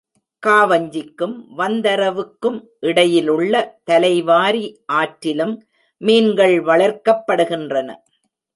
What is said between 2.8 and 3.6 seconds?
இடையிலுள்ள